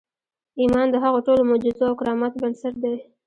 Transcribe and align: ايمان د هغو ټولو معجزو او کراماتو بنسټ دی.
ايمان 0.59 0.87
د 0.91 0.95
هغو 1.03 1.19
ټولو 1.27 1.41
معجزو 1.49 1.83
او 1.89 1.97
کراماتو 1.99 2.41
بنسټ 2.43 2.73
دی. 2.83 2.95